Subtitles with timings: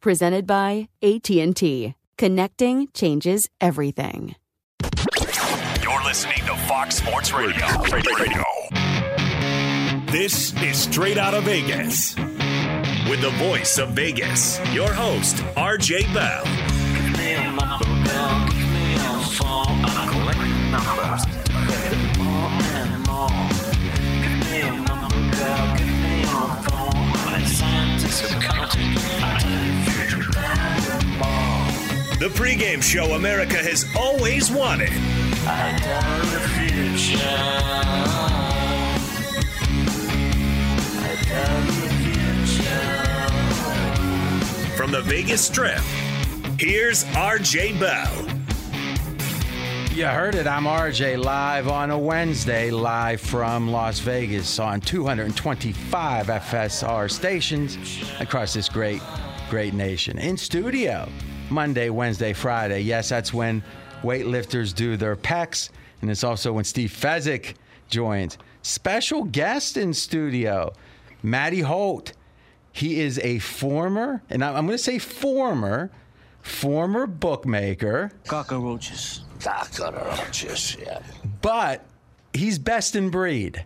[0.00, 1.94] Presented by AT&T.
[2.16, 4.34] Connecting changes everything.
[5.82, 7.66] You're listening to Fox Sports Radio.
[7.92, 8.44] Radio.
[10.10, 12.16] This is Straight Out of Vegas.
[12.16, 16.46] With the voice of Vegas, your host, RJ Bell.
[32.20, 34.90] The pregame show America has always wanted.
[35.46, 36.50] I come to
[37.00, 37.16] you.
[44.76, 45.80] From the Vegas Strip,
[46.58, 48.12] here's RJ Bell.
[49.96, 50.46] You heard it.
[50.46, 57.78] I'm RJ live on a Wednesday, live from Las Vegas on 225 FSR stations
[58.20, 59.00] across this great,
[59.48, 60.18] great nation.
[60.18, 61.08] In studio,
[61.50, 62.80] Monday, Wednesday, Friday.
[62.80, 63.62] Yes, that's when
[64.02, 67.54] weightlifters do their pecs, and it's also when Steve Fezzik
[67.88, 68.38] joins.
[68.62, 70.72] Special guest in studio,
[71.22, 72.12] Matty Holt.
[72.72, 75.90] He is a former, and I'm going to say former,
[76.40, 78.12] former bookmaker.
[78.26, 79.24] Cockroaches.
[79.40, 81.00] Cockroaches, yeah.
[81.42, 81.84] But
[82.32, 83.64] he's best in breed.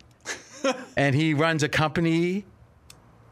[0.96, 2.44] and he runs a company.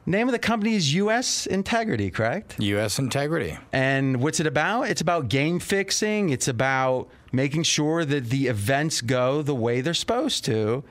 [0.04, 1.46] Name of the company is U.S.
[1.46, 2.56] Integrity, correct?
[2.58, 2.98] U.S.
[2.98, 3.56] Integrity.
[3.72, 4.88] And what's it about?
[4.88, 6.30] It's about game fixing.
[6.30, 10.82] It's about making sure that the events go the way they're supposed to.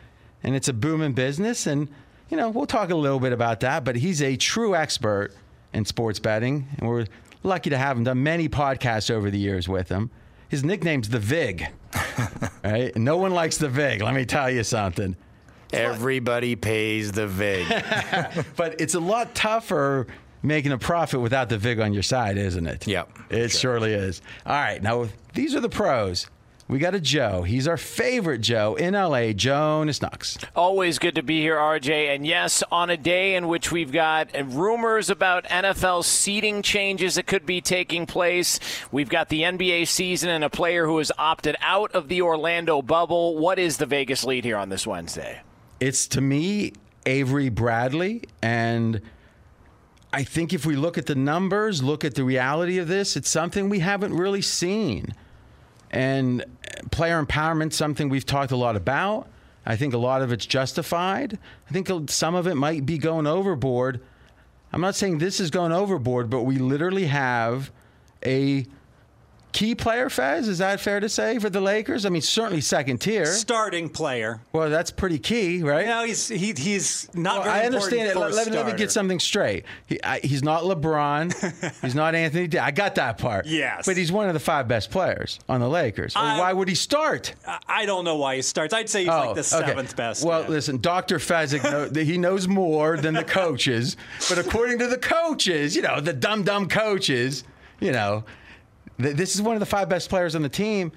[0.43, 1.67] And it's a booming business.
[1.67, 1.89] And,
[2.29, 3.83] you know, we'll talk a little bit about that.
[3.83, 5.31] But he's a true expert
[5.73, 6.67] in sports betting.
[6.77, 7.07] And we're
[7.43, 10.09] lucky to have him done many podcasts over the years with him.
[10.47, 11.67] His nickname's the Vig.
[12.63, 12.95] right?
[12.95, 14.01] No one likes the Vig.
[14.01, 15.17] Let me tell you something.
[15.73, 18.45] Everybody pays the VIG.
[18.55, 20.07] but it's a lot tougher
[20.43, 22.87] making a profit without the VIG on your side, isn't it?
[22.87, 23.09] Yep.
[23.29, 24.21] It surely is.
[24.45, 24.81] All right.
[24.81, 26.27] Now, these are the pros.
[26.71, 27.41] We got a Joe.
[27.43, 30.37] He's our favorite Joe in LA, Jonas Knox.
[30.55, 32.15] Always good to be here, RJ.
[32.15, 37.27] And yes, on a day in which we've got rumors about NFL seating changes that
[37.27, 38.57] could be taking place,
[38.89, 42.81] we've got the NBA season and a player who has opted out of the Orlando
[42.81, 43.37] bubble.
[43.37, 45.41] What is the Vegas lead here on this Wednesday?
[45.81, 46.73] It's to me
[47.05, 48.23] Avery Bradley.
[48.41, 49.01] And
[50.13, 53.29] I think if we look at the numbers, look at the reality of this, it's
[53.29, 55.13] something we haven't really seen.
[55.89, 56.45] And
[56.91, 59.27] player empowerment, something we've talked a lot about.
[59.65, 61.37] I think a lot of it's justified.
[61.69, 64.01] I think some of it might be going overboard.
[64.71, 67.71] I'm not saying this is going overboard, but we literally have
[68.25, 68.65] a
[69.51, 70.47] key player, Fez?
[70.47, 72.05] Is that fair to say for the Lakers?
[72.05, 73.25] I mean, certainly second tier.
[73.25, 74.41] Starting player.
[74.53, 75.85] Well, that's pretty key, right?
[75.85, 77.35] No, he's he, he's not.
[77.35, 78.15] Well, very I understand it.
[78.17, 79.65] Let, let me, let me get something straight.
[79.85, 81.81] He, I, he's not LeBron.
[81.81, 82.47] he's not Anthony.
[82.47, 83.45] Da- I got that part.
[83.45, 83.85] Yes.
[83.85, 86.13] But he's one of the five best players on the Lakers.
[86.15, 87.33] I- why would he start?
[87.67, 88.73] I- don't know why he starts.
[88.73, 89.67] I'd say he's like oh, the Oh, okay.
[89.67, 90.25] seventh best.
[90.25, 90.47] Well, yeah.
[90.49, 91.17] listen, Dr.
[91.17, 93.97] Fezzik, know, he knows more than the coaches.
[94.29, 97.43] But according to the coaches, you know, the dumb, dumb coaches,
[97.79, 98.23] you know,
[98.97, 100.91] this is one of the five best players on the team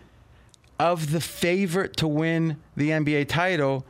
[0.79, 3.87] of the favorite to win the NBA title.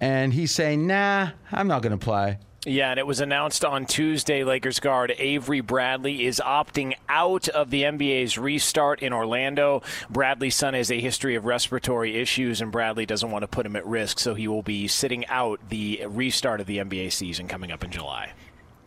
[0.00, 2.38] And he's saying, nah, I'm not going to play.
[2.66, 7.70] Yeah, and it was announced on Tuesday Lakers guard Avery Bradley is opting out of
[7.70, 9.82] the NBA's restart in Orlando.
[10.10, 13.76] Bradley's son has a history of respiratory issues, and Bradley doesn't want to put him
[13.76, 17.70] at risk, so he will be sitting out the restart of the NBA season coming
[17.70, 18.32] up in July.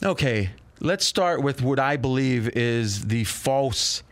[0.03, 0.51] Okay,
[0.81, 4.03] let's start with what I believe is the false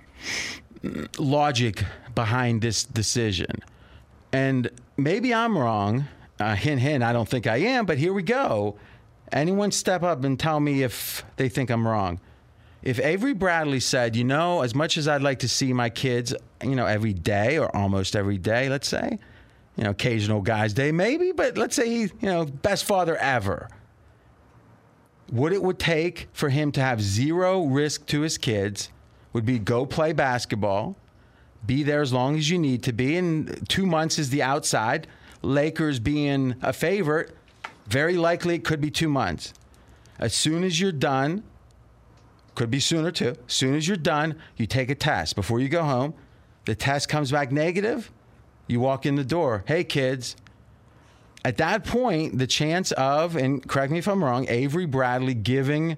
[1.18, 1.84] logic
[2.16, 3.62] behind this decision.
[4.32, 6.08] And maybe I'm wrong.
[6.40, 8.78] Uh, hint, hint, I don't think I am, but here we go.
[9.32, 12.20] Anyone step up and tell me if they think I'm wrong.
[12.82, 16.34] If Avery Bradley said, you know, as much as I'd like to see my kids,
[16.64, 19.20] you know, every day or almost every day, let's say,
[19.76, 23.68] you know, occasional guy's day, maybe, but let's say he, you know, best father ever
[25.32, 28.90] what it would take for him to have zero risk to his kids
[29.34, 30.96] would be go play basketball,
[31.66, 35.08] be there as long as you need to be, and two months is the outside.
[35.42, 37.36] Lakers being a favorite,
[37.88, 39.54] very likely it could be two months.
[40.18, 41.44] As soon as you're done,
[42.56, 43.36] could be sooner too.
[43.48, 46.14] As soon as you're done, you take a test before you go home.
[46.66, 48.12] The test comes back negative,
[48.68, 49.64] you walk in the door.
[49.66, 50.36] Hey, kids,
[51.46, 55.98] at that point, the chance of, and correct me if I'm wrong, Avery Bradley giving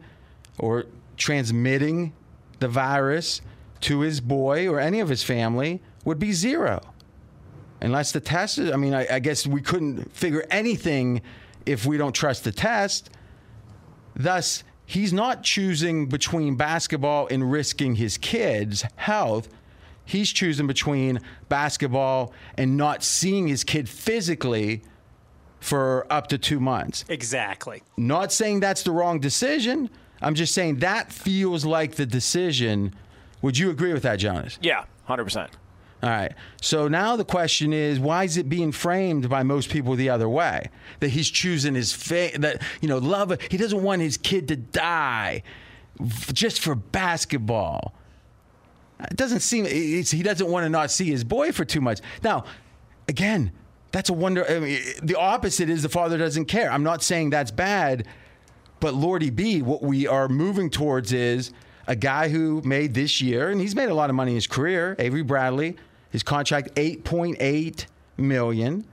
[0.59, 0.85] or
[1.17, 2.13] transmitting
[2.61, 3.41] the virus
[3.81, 6.79] to his boy or any of his family would be zero.
[7.81, 11.21] Unless the test is, I mean, I, I guess we couldn't figure anything
[11.65, 13.09] if we don't trust the test.
[14.15, 19.49] Thus, he's not choosing between basketball and risking his kids' health.
[20.05, 21.19] He's choosing between
[21.49, 24.83] basketball and not seeing his kid physically
[25.59, 27.05] for up to two months.
[27.09, 27.81] exactly.
[27.97, 29.89] Not saying that's the wrong decision.
[30.21, 32.94] I'm just saying that feels like the decision.
[33.41, 34.59] Would you agree with that, Jonas?
[34.62, 35.50] Yeah, 100%.
[36.03, 36.33] All right.
[36.62, 40.27] So now the question is, why is it being framed by most people the other
[40.27, 40.69] way?
[41.00, 43.39] That he's choosing his fa- that you know love.
[43.51, 45.44] He doesn't want his kid to die
[46.33, 47.94] just for basketball.
[49.00, 52.01] It doesn't seem it's, he doesn't want to not see his boy for too much.
[52.24, 52.45] Now,
[53.07, 53.51] again,
[53.91, 54.45] that's a wonder.
[54.50, 56.71] I mean, the opposite is the father doesn't care.
[56.71, 58.07] I'm not saying that's bad,
[58.81, 61.53] but Lordy B, what we are moving towards is
[61.87, 64.47] a guy who made this year, and he's made a lot of money in his
[64.47, 64.95] career.
[64.99, 65.77] Avery Bradley,
[66.09, 67.85] his contract 8.8
[68.17, 68.85] million,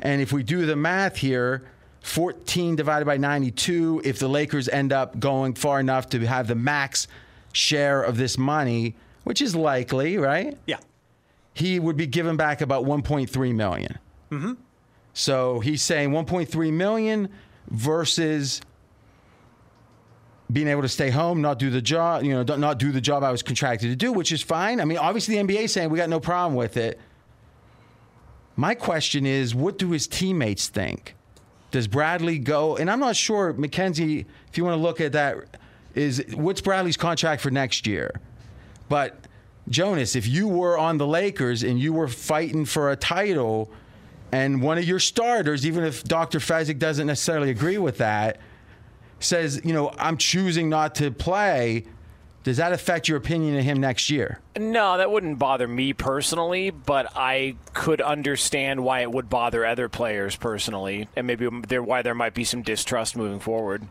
[0.00, 1.62] and if we do the math here.
[2.02, 4.00] 14 divided by 92.
[4.06, 7.06] If the Lakers end up going far enough to have the max
[7.52, 10.56] share of this money, which is likely, right?
[10.66, 10.78] Yeah.
[11.52, 13.98] he would be given back about 1.3 million.
[14.30, 14.52] Mm-hmm.
[15.12, 17.28] So he's saying 1.3 million
[17.68, 18.62] versus
[20.52, 23.22] being able to stay home, not do the job, you know, don't- do the job
[23.22, 24.80] I was contracted to do, which is fine.
[24.80, 26.98] I mean, obviously the NBA saying we got no problem with it.
[28.56, 31.14] My question is, what do his teammates think?
[31.70, 32.76] Does Bradley go?
[32.76, 35.36] And I'm not sure, Mackenzie, if you want to look at that,
[35.94, 38.20] is what's Bradley's contract for next year?
[38.88, 39.18] But
[39.68, 43.70] Jonas, if you were on the Lakers and you were fighting for a title,
[44.32, 46.38] and one of your starters, even if Dr.
[46.38, 48.38] Fezzik doesn't necessarily agree with that,
[49.20, 51.84] says, you know, I'm choosing not to play,
[52.42, 54.40] does that affect your opinion of him next year?
[54.58, 59.88] No, that wouldn't bother me personally, but I could understand why it would bother other
[59.88, 63.86] players personally, and maybe there why there might be some distrust moving forward.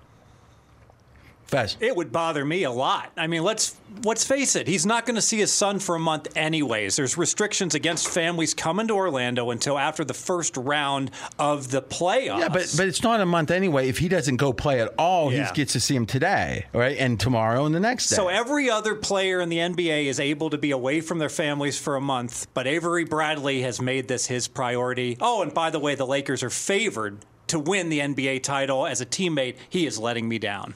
[1.49, 1.75] Fez.
[1.79, 3.11] It would bother me a lot.
[3.17, 4.67] I mean, let's let's face it.
[4.67, 6.95] He's not going to see his son for a month anyways.
[6.95, 12.39] There's restrictions against families coming to Orlando until after the first round of the playoffs.
[12.39, 13.89] Yeah, but but it's not a month anyway.
[13.89, 15.47] If he doesn't go play at all, Yeah.
[15.49, 16.97] he gets to see him today, right?
[16.97, 18.15] And tomorrow and the next day.
[18.15, 21.79] So every other player in the NBA is able to be away from their families
[21.79, 25.17] for a month, but Avery Bradley has made this his priority.
[25.19, 29.01] Oh, and by the way, the Lakers are favored to win the NBA title as
[29.01, 29.55] a teammate.
[29.67, 30.75] He is letting me down.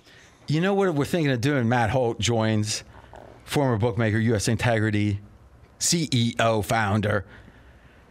[0.53, 1.67] You know what we're thinking of doing?
[1.67, 2.83] Matt Holt joins,
[3.43, 4.47] former bookmaker, U.S.
[4.47, 5.19] Integrity,
[5.79, 7.25] CEO, founder.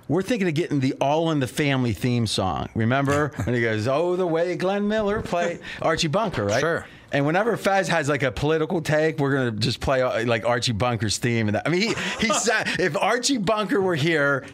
[0.09, 2.69] we're thinking of getting the All in the Family theme song.
[2.75, 6.59] Remember when he goes, "Oh, the way Glenn Miller played Archie Bunker," right?
[6.59, 6.85] Sure.
[7.13, 10.73] And whenever Fez has like a political take, we're gonna just play uh, like Archie
[10.73, 11.47] Bunker's theme.
[11.47, 11.63] And that.
[11.65, 11.95] I mean, he,
[12.27, 14.45] he said if Archie Bunker were here,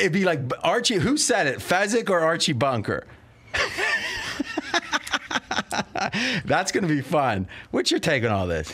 [0.00, 0.94] it'd be like Archie.
[0.94, 3.06] Who said it, Fezzik or Archie Bunker?
[6.44, 7.48] That's gonna be fun.
[7.70, 8.72] What's your take on all this?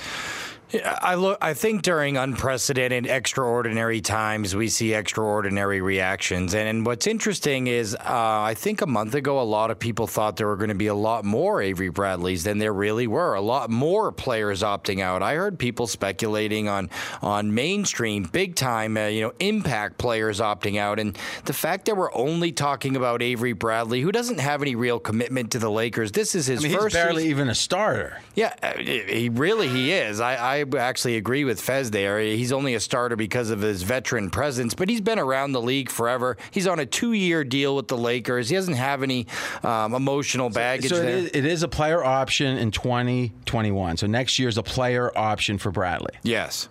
[0.75, 1.39] Yeah, I look.
[1.41, 6.53] I think during unprecedented, extraordinary times, we see extraordinary reactions.
[6.53, 10.09] And, and what's interesting is, uh, I think a month ago, a lot of people
[10.09, 13.35] thought there were going to be a lot more Avery Bradleys than there really were.
[13.35, 15.23] A lot more players opting out.
[15.23, 16.91] I heard people speculating on
[17.23, 20.99] on mainstream, big time, uh, you know, impact players opting out.
[20.99, 24.99] And the fact that we're only talking about Avery Bradley, who doesn't have any real
[24.99, 26.97] commitment to the Lakers, this is his I mean, first.
[26.97, 28.19] he's barely season- even a starter.
[28.35, 30.19] yeah, uh, he really he is.
[30.19, 32.19] I, I actually agree with Fez there.
[32.21, 35.91] He's only a starter because of his veteran presence, but he's been around the league
[35.91, 36.37] forever.
[36.51, 38.49] He's on a two-year deal with the Lakers.
[38.49, 39.27] He doesn't have any
[39.63, 41.17] um, emotional baggage So it there.
[41.17, 43.97] is, it is a player option in 2021.
[43.97, 46.15] So next year's a player option for Bradley.
[46.23, 46.69] Yes.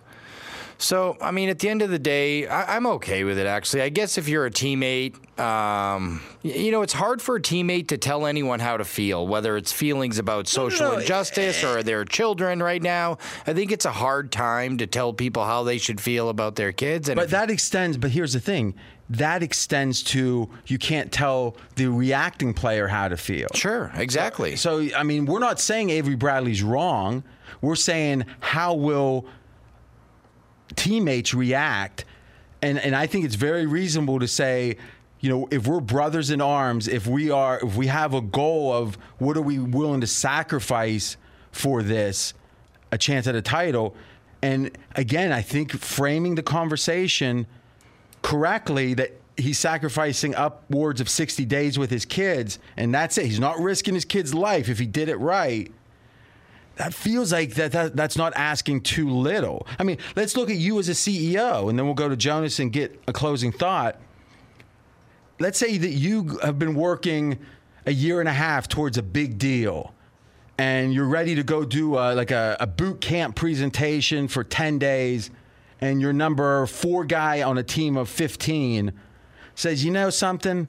[0.78, 3.82] So, I mean, at the end of the day, I, I'm okay with it, actually.
[3.82, 7.98] I guess if you're a teammate, um, you know, it's hard for a teammate to
[7.98, 12.62] tell anyone how to feel, whether it's feelings about social no, injustice or their children
[12.62, 13.18] right now.
[13.46, 16.72] I think it's a hard time to tell people how they should feel about their
[16.72, 17.08] kids.
[17.08, 18.74] And But that extends, but here's the thing
[19.10, 23.48] that extends to you can't tell the reacting player how to feel.
[23.54, 24.56] Sure, exactly.
[24.56, 27.22] So, I mean, we're not saying Avery Bradley's wrong.
[27.60, 29.26] We're saying how will
[30.76, 32.04] teammates react?
[32.62, 34.76] And, and I think it's very reasonable to say,
[35.20, 38.72] you know, if we're brothers in arms, if we are, if we have a goal
[38.72, 41.16] of what are we willing to sacrifice
[41.50, 42.34] for this,
[42.92, 43.94] a chance at a title.
[44.42, 47.46] And again, I think framing the conversation
[48.22, 53.26] correctly that he's sacrificing upwards of 60 days with his kids, and that's it.
[53.26, 55.72] He's not risking his kid's life if he did it right.
[56.76, 59.66] That feels like that, that that's not asking too little.
[59.78, 62.58] I mean, let's look at you as a CEO, and then we'll go to Jonas
[62.58, 64.00] and get a closing thought.
[65.38, 67.38] Let's say that you have been working
[67.86, 69.94] a year and a half towards a big deal,
[70.58, 74.78] and you're ready to go do a, like a, a boot camp presentation for 10
[74.78, 75.30] days,
[75.80, 78.92] and your number four guy on a team of 15
[79.54, 80.68] says, You know something?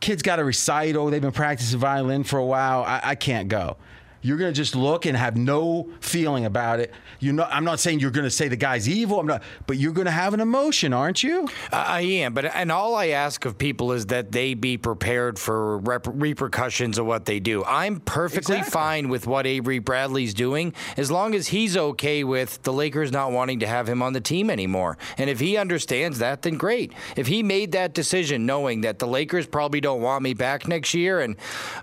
[0.00, 1.10] Kid's got a recital.
[1.10, 2.84] They've been practicing violin for a while.
[2.84, 3.76] I, I can't go.
[4.22, 6.92] You're going to just look and have no feeling about it.
[7.20, 9.20] You know, I'm not saying you're going to say the guy's evil.
[9.20, 11.48] I'm not, but you're going to have an emotion, aren't you?
[11.72, 15.38] I I am, but and all I ask of people is that they be prepared
[15.38, 17.64] for rep- repercussions of what they do.
[17.64, 18.70] I'm perfectly Exactly.
[18.70, 23.32] fine with what Avery Bradley's doing as long as he's okay with the Lakers not
[23.32, 24.96] wanting to have him on the team anymore.
[25.16, 26.92] And if he understands that, then great.
[27.16, 30.94] If he made that decision knowing that the Lakers probably don't want me back next
[30.94, 31.36] year and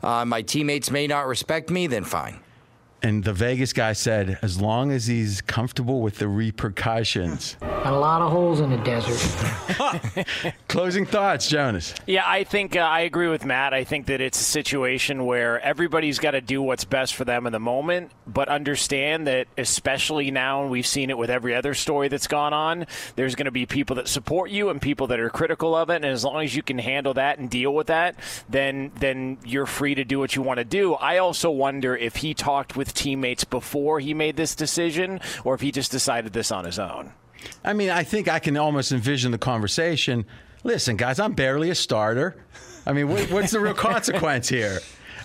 [0.04, 2.35] uh, my teammates may not respect me, then fine.
[3.06, 7.56] And the Vegas guy said, as long as he's comfortable with the repercussions.
[7.86, 9.22] A lot of holes in the desert.
[10.68, 11.94] Closing thoughts, Jonas.
[12.08, 13.76] Yeah, I think uh, I agree with Matt.
[13.76, 17.46] I think that it's a situation where everybody's got to do what's best for them
[17.46, 21.76] in the moment, but understand that, especially now, and we've seen it with every other
[21.76, 22.88] story that's gone on,
[23.18, 25.98] there's going to be people that support you and people that are critical of it.
[25.98, 28.16] And as long as you can handle that and deal with that,
[28.50, 30.96] then then you're free to do what you want to do.
[30.96, 35.62] I also wonder if he talked with teammates before he made this decision, or if
[35.62, 37.14] he just decided this on his own.
[37.64, 40.26] I mean, I think I can almost envision the conversation.
[40.64, 42.36] Listen, guys, I'm barely a starter.
[42.86, 44.80] I mean, what, what's the real consequence here?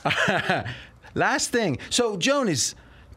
[1.14, 1.78] Last thing.
[1.90, 2.74] So, Jonas,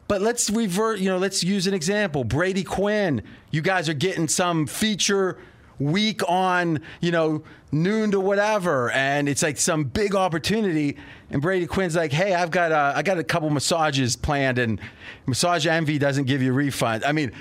[0.08, 2.24] but let's revert, you know, let's use an example.
[2.24, 5.38] Brady Quinn, you guys are getting some feature
[5.78, 7.42] week on, you know,
[7.72, 10.96] noon to whatever, and it's like some big opportunity.
[11.30, 14.80] And Brady Quinn's like, "Hey, I've got a, I got a couple massages planned, and
[15.26, 17.32] Massage Envy doesn't give you a refund." I mean,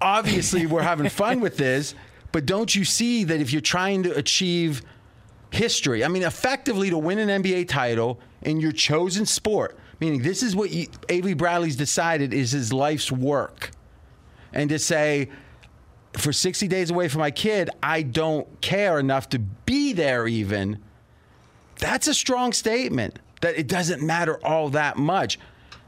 [0.00, 1.94] obviously we're having fun with this,
[2.32, 4.82] but don't you see that if you're trying to achieve
[5.50, 10.42] history, I mean, effectively to win an NBA title in your chosen sport, meaning this
[10.42, 13.70] is what you, Avery Bradley's decided is his life's work,
[14.52, 15.28] and to say
[16.14, 20.82] for 60 days away from my kid, I don't care enough to be there even.
[21.78, 25.38] That's a strong statement that it doesn't matter all that much.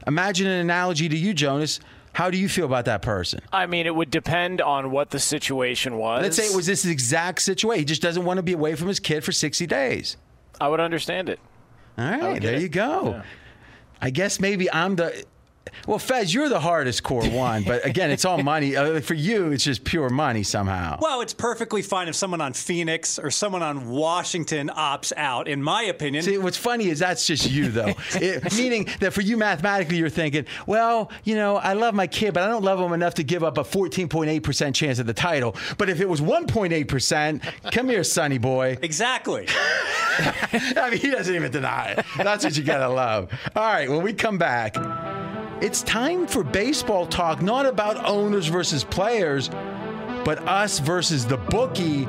[0.06, 1.80] Imagine an analogy to you, Jonas.
[2.20, 3.40] How do you feel about that person?
[3.50, 6.20] I mean, it would depend on what the situation was.
[6.20, 7.78] Let's say it was this exact situation.
[7.78, 10.18] He just doesn't want to be away from his kid for 60 days.
[10.60, 11.40] I would understand it.
[11.96, 12.60] All right, there it.
[12.60, 13.12] you go.
[13.12, 13.22] Yeah.
[14.02, 15.24] I guess maybe I'm the.
[15.86, 18.76] Well, Fez, you're the hardest core one, but again, it's all money.
[18.76, 20.98] Uh, for you, it's just pure money somehow.
[21.00, 25.48] Well, it's perfectly fine if someone on Phoenix or someone on Washington opts out.
[25.48, 27.94] In my opinion, See, what's funny is that's just you, though.
[28.14, 32.34] it, meaning that for you, mathematically, you're thinking, well, you know, I love my kid,
[32.34, 35.56] but I don't love him enough to give up a 14.8% chance of the title.
[35.78, 38.78] But if it was 1.8%, come here, sonny boy.
[38.82, 39.46] Exactly.
[40.18, 42.06] I mean, he doesn't even deny it.
[42.16, 43.32] That's what you gotta love.
[43.56, 44.74] All right, when we come back,
[45.60, 49.48] it's time for baseball talk, not about owners versus players,
[50.24, 52.06] but us versus the bookie.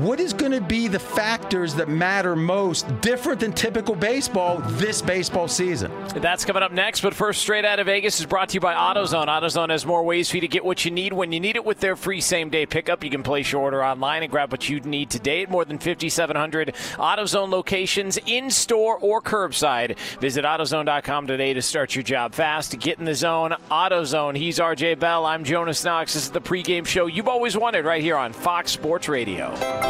[0.00, 5.02] What is going to be the factors that matter most, different than typical baseball this
[5.02, 5.92] baseball season?
[6.14, 8.72] That's coming up next, but first, straight out of Vegas is brought to you by
[8.72, 9.26] AutoZone.
[9.26, 11.66] AutoZone has more ways for you to get what you need when you need it
[11.66, 13.04] with their free same day pickup.
[13.04, 15.78] You can place your order online and grab what you need today at more than
[15.78, 19.98] 5,700 AutoZone locations in store or curbside.
[20.18, 22.78] Visit AutoZone.com today to start your job fast.
[22.80, 23.54] Get in the zone.
[23.70, 24.34] AutoZone.
[24.34, 25.26] He's RJ Bell.
[25.26, 26.14] I'm Jonas Knox.
[26.14, 29.89] This is the pregame show you've always wanted right here on Fox Sports Radio.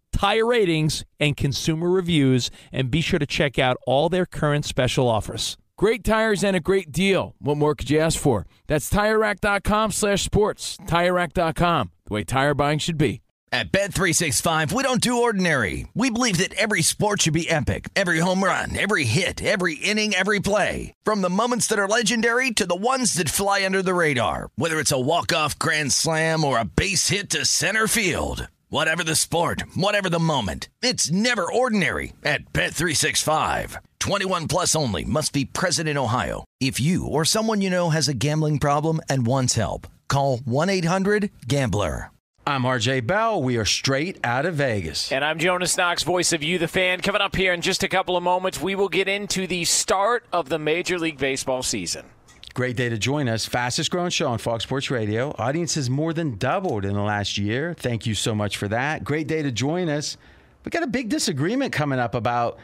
[0.21, 5.07] tire ratings, and consumer reviews, and be sure to check out all their current special
[5.07, 5.57] offers.
[5.79, 7.33] Great tires and a great deal.
[7.39, 8.45] What more could you ask for?
[8.67, 10.77] That's TireRack.com slash sports.
[10.85, 13.21] TireRack.com, the way tire buying should be.
[13.51, 15.87] At Bet365, we don't do ordinary.
[15.95, 17.89] We believe that every sport should be epic.
[17.95, 20.93] Every home run, every hit, every inning, every play.
[21.03, 24.51] From the moments that are legendary to the ones that fly under the radar.
[24.55, 28.47] Whether it's a walk-off grand slam or a base hit to center field.
[28.71, 30.69] Whatever the sport, whatever the moment.
[30.81, 33.75] It's never ordinary at Bet365.
[33.99, 36.45] 21 plus only must be present in Ohio.
[36.61, 42.11] If you or someone you know has a gambling problem and wants help, call 1-800-GAMBLER.
[42.47, 43.43] I'm RJ Bell.
[43.43, 45.11] We are straight out of Vegas.
[45.11, 47.01] And I'm Jonas Knox, voice of You, the fan.
[47.01, 50.25] Coming up here in just a couple of moments, we will get into the start
[50.31, 52.05] of the Major League Baseball season.
[52.53, 53.45] Great day to join us.
[53.45, 55.33] Fastest growing show on Fox Sports Radio.
[55.37, 57.73] Audience has more than doubled in the last year.
[57.77, 59.05] Thank you so much for that.
[59.05, 60.17] Great day to join us.
[60.65, 62.59] We got a big disagreement coming up about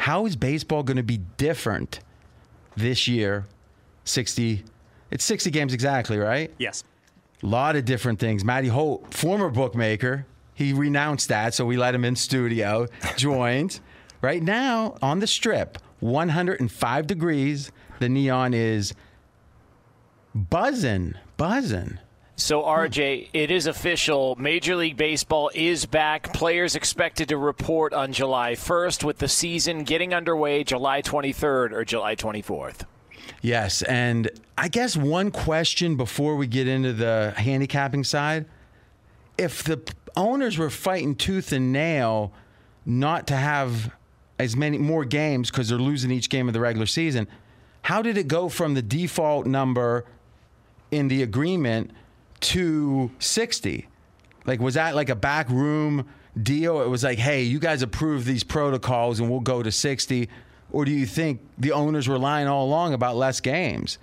[0.00, 2.00] how is baseball going to be different
[2.76, 3.46] this year?
[4.04, 4.64] 60
[5.10, 6.52] it's 60 games exactly, right?
[6.58, 6.84] Yes.
[7.42, 8.44] A lot of different things.
[8.44, 13.80] Matty Holt, former bookmaker, he renounced that, so we let him in studio, joined.
[14.22, 17.72] right now on the strip, 105 degrees.
[17.98, 18.94] The neon is
[20.34, 21.98] buzzing, buzzing.
[22.36, 24.34] So, RJ, it is official.
[24.36, 26.32] Major League Baseball is back.
[26.32, 31.84] Players expected to report on July 1st, with the season getting underway July 23rd or
[31.84, 32.86] July 24th.
[33.42, 38.46] Yes, and I guess one question before we get into the handicapping side
[39.40, 39.80] if the
[40.16, 42.30] owners were fighting tooth and nail
[42.84, 43.90] not to have
[44.38, 47.26] as many more games because they're losing each game of the regular season,
[47.82, 50.04] how did it go from the default number
[50.90, 51.90] in the agreement
[52.40, 53.86] to 60?
[54.46, 56.06] Like, was that like a back room
[56.40, 56.80] deal?
[56.80, 60.28] It was like, hey, you guys approve these protocols and we'll go to 60.
[60.72, 63.98] Or do you think the owners were lying all along about less games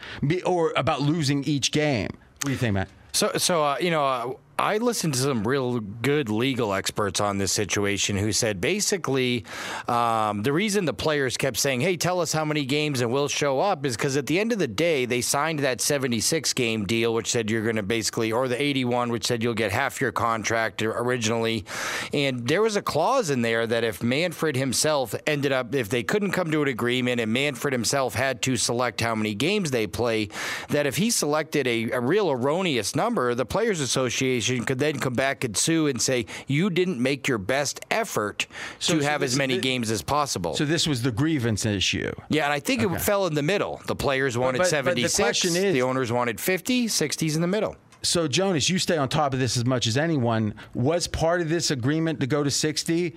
[0.45, 2.09] or about losing each game?
[2.11, 2.89] What do you think, Matt?
[3.13, 7.37] So, so uh, you know, uh, I listened to some real good legal experts on
[7.37, 9.45] this situation who said basically
[9.87, 13.27] um, the reason the players kept saying, "Hey, tell us how many games and we'll
[13.27, 16.85] show up," is because at the end of the day, they signed that 76 game
[16.85, 20.01] deal, which said you're going to basically, or the 81, which said you'll get half
[20.01, 21.63] your contract originally,
[22.11, 26.01] and there was a clause in there that if Manfred himself ended up, if they
[26.01, 29.85] couldn't come to an agreement, and Manfred himself had to select how many games they
[29.85, 30.29] play,
[30.69, 35.13] that if he selected a, a real erroneous number, the Players Association could then come
[35.13, 38.47] back and sue and say you didn't make your best effort
[38.79, 40.55] So- to so have this- as many thi- games as possible.
[40.55, 42.11] So this was the grievance issue.
[42.29, 43.81] yeah, and I think it fell in the middle.
[43.87, 45.15] The players wanted but- but the 76.
[45.19, 46.87] question is- the owners wanted 50.
[46.87, 47.75] 60's in the middle.
[48.03, 50.53] So Jonas, you stay on top of this as much as anyone.
[50.73, 53.15] Was part of this agreement to go to 60?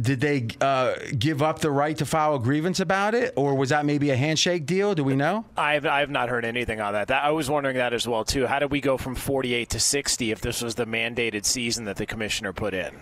[0.00, 3.70] Did they uh, give up the right to file a grievance about it, or was
[3.70, 4.94] that maybe a handshake deal?
[4.94, 5.44] Do we know?
[5.56, 7.08] I've, I've not heard anything on that.
[7.08, 7.24] that.
[7.24, 8.46] I was wondering that as well, too.
[8.46, 11.96] How did we go from 48 to 60 if this was the mandated season that
[11.96, 12.94] the commissioner put in?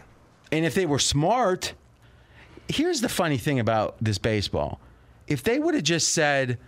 [0.52, 1.74] And if they were smart,
[2.68, 4.80] here's the funny thing about this baseball.
[5.26, 6.58] If they would have just said,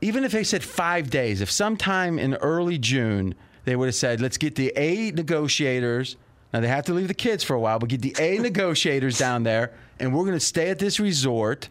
[0.00, 4.20] even if they said five days, if sometime in early June they would have said,
[4.20, 6.16] let's get the A negotiators.
[6.52, 9.18] Now they have to leave the kids for a while, but get the A negotiators
[9.18, 11.68] down there, and we're going to stay at this resort.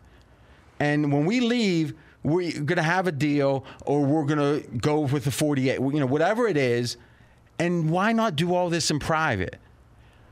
[0.80, 5.02] And when we leave, we're going to have a deal, or we're going to go
[5.02, 6.98] with the 48, you know, whatever it is.
[7.60, 9.58] And why not do all this in private?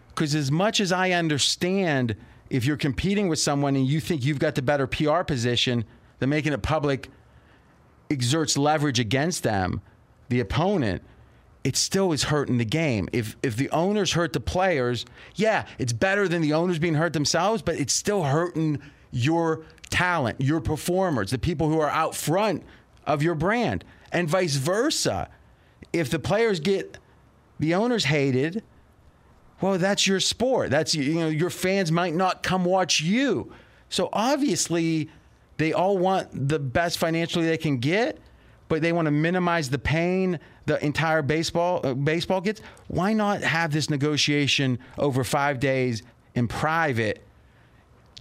[0.10, 2.16] Because as much as I understand,
[2.50, 5.86] if you're competing with someone and you think you've got the better PR position,
[6.20, 7.10] then making it public
[8.10, 9.82] exerts leverage against them,
[10.30, 11.04] the opponent.
[11.64, 13.10] It still is hurting the game.
[13.12, 17.14] If if the owners hurt the players, yeah, it's better than the owners being hurt
[17.14, 22.64] themselves, but it's still hurting your talent, your performers, the people who are out front
[23.06, 25.30] of your brand, and vice versa.
[25.92, 26.98] If the players get
[27.60, 28.64] the owners hated,
[29.62, 30.70] well, that's your sport.
[30.70, 33.52] That's you know your fans might not come watch you.
[33.90, 35.10] So obviously,
[35.58, 38.20] they all want the best financially they can get,
[38.70, 40.40] but they want to minimize the pain
[40.70, 42.62] the entire baseball uh, baseball gets.
[42.88, 46.04] Why not have this negotiation over five days
[46.36, 47.24] in private?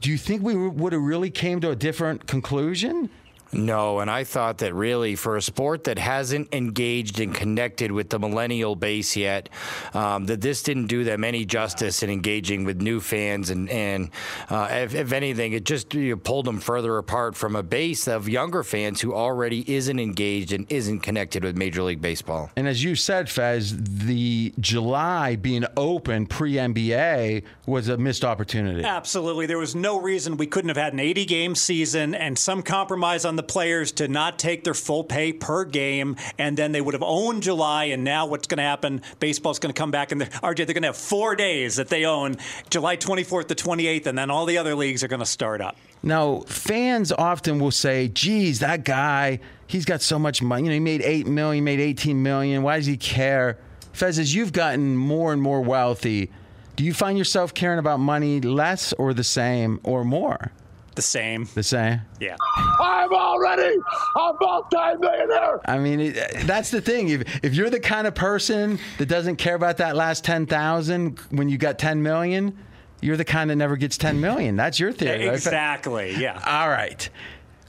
[0.01, 3.11] Do you think we would have really came to a different conclusion?
[3.53, 8.11] No, and I thought that really for a sport that hasn't engaged and connected with
[8.11, 9.49] the millennial base yet,
[9.95, 14.11] um, that this didn't do them any justice in engaging with new fans, and and
[14.51, 18.07] uh, if, if anything, it just you know, pulled them further apart from a base
[18.07, 22.51] of younger fans who already isn't engaged and isn't connected with Major League Baseball.
[22.57, 28.85] And as you said, Fez, the July being open pre NBA was a missed opportunity.
[28.85, 29.47] Absolutely.
[29.47, 33.25] There was no reason we couldn't have had an 80 game season and some compromise
[33.25, 36.17] on the players to not take their full pay per game.
[36.39, 37.85] And then they would have owned July.
[37.85, 39.01] And now what's going to happen?
[39.21, 40.13] Baseball's going to come back.
[40.13, 42.37] And RJ, they're going to have four days that they own
[42.69, 44.07] July 24th to 28th.
[44.07, 45.77] And then all the other leagues are going to start up.
[46.03, 50.65] Now, fans often will say, geez, that guy, he's got so much money.
[50.65, 52.63] You know, he made 8 million, made 18 million.
[52.63, 53.59] Why does he care?
[53.93, 56.31] Fez, as you've gotten more and more wealthy,
[56.77, 60.53] do you find yourself caring about money less or the same or more?
[60.99, 61.47] The same.
[61.55, 62.01] The same?
[62.19, 62.35] Yeah.
[62.57, 63.77] I'm already
[64.17, 65.61] a multi-millionaire.
[65.65, 67.11] I mean, it, that's the thing.
[67.11, 71.49] If, if you're the kind of person that doesn't care about that last 10,000 when
[71.49, 72.59] you got 10 million,
[73.01, 74.57] you're the kind that never gets 10 million.
[74.57, 75.27] That's your theory.
[75.29, 75.35] right?
[75.35, 76.17] Exactly.
[76.17, 76.43] Yeah.
[76.45, 77.09] All right.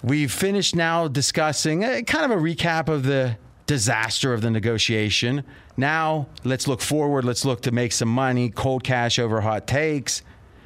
[0.03, 3.37] we've finished now discussing a, kind of a recap of the
[3.67, 5.43] disaster of the negotiation.
[5.77, 7.25] Now, let's look forward.
[7.25, 10.23] Let's look to make some money, cold cash over hot takes.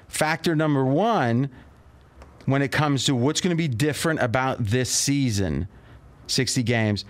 [0.07, 1.49] Factor number one
[2.45, 5.67] when it comes to what's going to be different about this season
[6.27, 7.05] 60 games.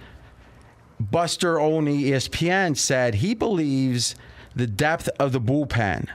[1.00, 4.16] Buster Olney, ESPN, said he believes
[4.56, 6.08] the depth of the bullpen,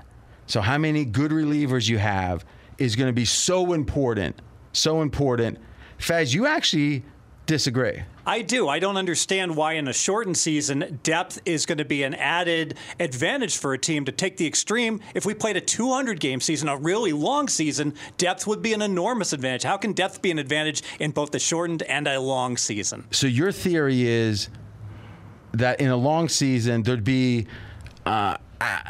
[0.47, 2.45] so how many good relievers you have,
[2.79, 4.41] is going to be so important.
[4.73, 5.59] So important.
[5.99, 7.05] Fez, you actually
[7.47, 8.03] disagree.
[8.29, 8.69] I do.
[8.69, 12.77] I don't understand why in a shortened season, depth is going to be an added
[13.01, 15.01] advantage for a team to take the extreme.
[15.15, 18.83] If we played a 200 game season, a really long season, depth would be an
[18.83, 19.63] enormous advantage.
[19.63, 23.07] How can depth be an advantage in both the shortened and a long season?
[23.13, 24.51] So your theory is
[25.53, 27.47] that in a long season, there'd be.
[28.05, 28.81] Uh, uh,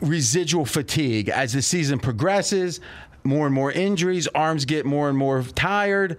[0.00, 2.80] residual fatigue as the season progresses,
[3.24, 6.18] more and more injuries, arms get more and more tired.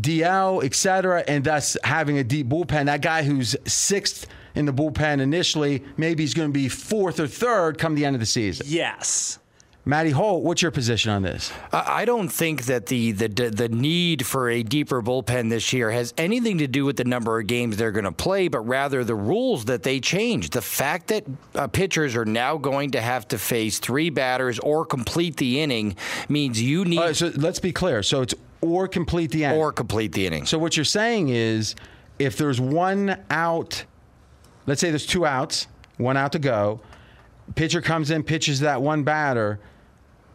[0.00, 2.86] DL, et cetera, and thus having a deep bullpen.
[2.86, 7.26] That guy who's sixth in the bullpen initially, maybe he's going to be fourth or
[7.26, 8.66] third come the end of the season.
[8.68, 9.38] Yes.
[9.88, 11.52] Matty Holt, what's your position on this?
[11.72, 16.12] I don't think that the, the the need for a deeper bullpen this year has
[16.18, 19.14] anything to do with the number of games they're going to play, but rather the
[19.14, 20.54] rules that they changed.
[20.54, 24.84] The fact that uh, pitchers are now going to have to face three batters or
[24.84, 25.94] complete the inning
[26.28, 26.98] means you need.
[26.98, 28.02] Uh, so let's be clear.
[28.02, 29.58] So it's or complete the inning.
[29.58, 30.46] Or complete the inning.
[30.46, 31.74] So what you're saying is,
[32.18, 33.84] if there's one out,
[34.66, 35.66] let's say there's two outs,
[35.98, 36.80] one out to go,
[37.54, 39.60] pitcher comes in, pitches that one batter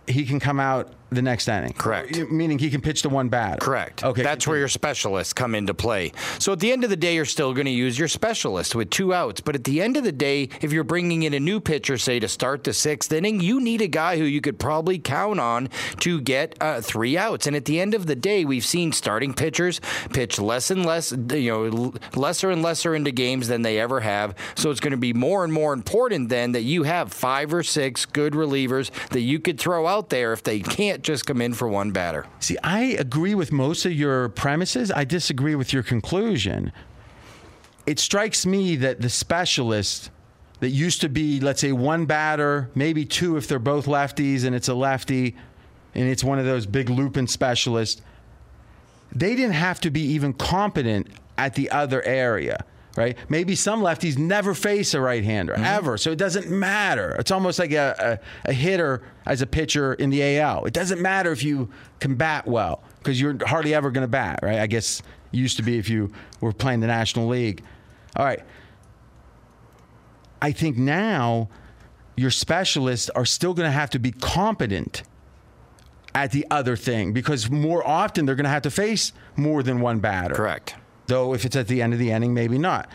[0.08, 1.74] he can come out the next inning.
[1.74, 2.18] Correct.
[2.32, 3.58] Meaning he can pitch to one batter.
[3.58, 4.04] Correct.
[4.04, 4.24] Okay.
[4.24, 6.14] That's where your specialists come into play.
[6.40, 8.90] So at the end of the day, you're still going to use your specialist with
[8.90, 9.42] two outs.
[9.42, 12.20] But at the end of the day, if you're bringing in a new pitcher, say
[12.20, 15.68] to start the sixth inning, you need a guy who you could probably count on
[16.00, 17.46] to get uh, three outs.
[17.46, 19.82] And at the end of the day, we've seen starting pitchers
[20.14, 24.34] pitch less and less, you know, lesser and lesser into games than they ever have.
[24.56, 27.64] So it's going to be more and more important then that you have five or
[27.64, 31.54] six good relievers that you could throw out there if they can't just come in
[31.54, 32.26] for one batter.
[32.40, 34.92] See, I agree with most of your premises.
[34.92, 36.72] I disagree with your conclusion.
[37.86, 40.12] It strikes me that the specialist
[40.60, 44.56] that used to be, let's say, one batter, maybe two if they're both lefties and
[44.56, 45.36] it's a lefty
[45.96, 48.02] and it's one of those big looping specialists,
[49.12, 52.64] they didn't have to be even competent at the other area
[52.96, 53.18] right?
[53.30, 55.64] Maybe some lefties never face a right hander mm-hmm.
[55.64, 57.16] ever, so it doesn't matter.
[57.20, 60.66] It's almost like a, a, a, hitter as a pitcher in the AL.
[60.66, 64.40] It doesn't matter if you can bat well because you're hardly ever going to bat,
[64.44, 64.60] right?
[64.60, 65.02] I guess
[65.32, 67.64] used to be if you were playing the National League.
[68.16, 68.42] All right.
[70.42, 71.50] I think now
[72.16, 75.04] your specialists are still going to have to be competent
[76.14, 79.80] at the other thing because more often they're going to have to face more than
[79.80, 80.36] one batter.
[80.36, 80.76] Correct.
[81.08, 82.90] Though if it's at the end of the inning, maybe not.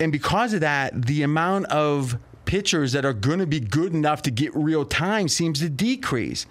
[0.00, 4.22] And because of that, the amount of pitchers that are going to be good enough
[4.22, 6.46] to get real time seems to decrease,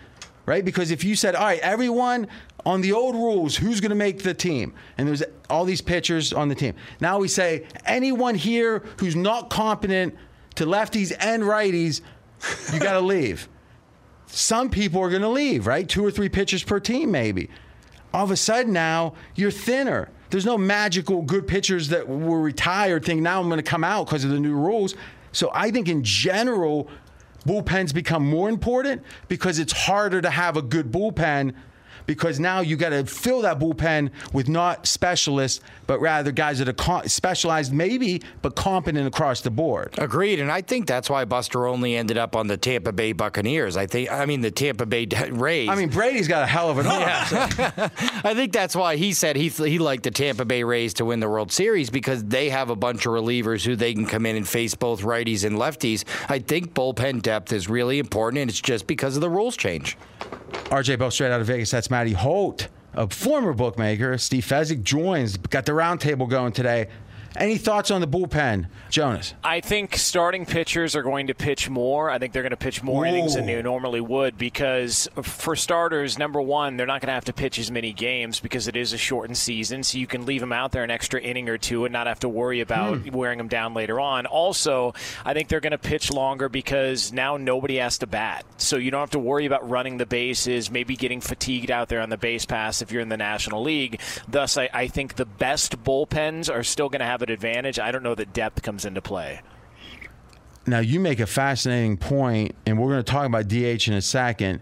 [0.45, 0.63] right?
[0.63, 2.27] Because if you said, all right, everyone
[2.65, 4.73] on the old rules, who's going to make the team?
[4.97, 6.75] And there's all these pitchers on the team.
[6.99, 10.15] Now we say, anyone here who's not competent
[10.55, 12.01] to lefties and righties,
[12.73, 13.49] you got to leave.
[14.27, 15.87] Some people are going to leave, right?
[15.87, 17.49] Two or three pitchers per team, maybe.
[18.13, 20.09] All of a sudden now, you're thinner.
[20.29, 24.05] There's no magical good pitchers that were retired think now I'm going to come out
[24.05, 24.95] because of the new rules.
[25.31, 26.87] So I think in general,
[27.45, 31.53] bullpens become more important because it's harder to have a good bullpen
[32.05, 36.79] because now you got to fill that bullpen with not specialists, but rather guys that
[36.79, 39.93] are specialized, maybe, but competent across the board.
[39.97, 43.77] Agreed, and I think that's why Buster Olney ended up on the Tampa Bay Buccaneers.
[43.77, 45.69] I think, I mean, the Tampa Bay Rays.
[45.69, 47.01] I mean, Brady's got a hell of an arm.
[47.01, 47.49] Yeah.
[48.23, 51.19] I think that's why he said he he liked the Tampa Bay Rays to win
[51.19, 54.35] the World Series because they have a bunch of relievers who they can come in
[54.35, 56.03] and face both righties and lefties.
[56.29, 59.97] I think bullpen depth is really important, and it's just because of the rules change.
[60.53, 61.71] RJ Bell straight out of Vegas.
[61.71, 64.17] That's Matty Holt, a former bookmaker.
[64.17, 65.37] Steve Fezzik joins.
[65.37, 66.87] Got the roundtable going today.
[67.35, 69.33] Any thoughts on the bullpen, Jonas?
[69.43, 72.09] I think starting pitchers are going to pitch more.
[72.09, 73.09] I think they're going to pitch more Whoa.
[73.09, 77.25] innings than they normally would because, for starters, number one, they're not going to have
[77.25, 80.41] to pitch as many games because it is a shortened season, so you can leave
[80.41, 83.15] them out there an extra inning or two and not have to worry about hmm.
[83.15, 84.27] wearing them down later on.
[84.27, 84.93] Also,
[85.25, 88.91] I think they're going to pitch longer because now nobody has to bat, so you
[88.91, 92.17] don't have to worry about running the bases, maybe getting fatigued out there on the
[92.17, 93.99] base pass if you're in the National League.
[94.27, 97.79] Thus, I, I think the best bullpens are still going to have advantage.
[97.79, 99.41] I don't know that depth comes into play.
[100.65, 104.01] Now, you make a fascinating point, and we're going to talk about DH in a
[104.01, 104.61] second.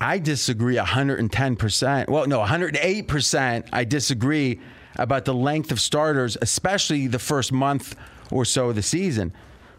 [0.00, 2.08] I disagree 110%.
[2.08, 3.68] Well, no, 108%.
[3.72, 4.60] I disagree
[4.96, 7.96] about the length of starters, especially the first month
[8.30, 9.32] or so of the season.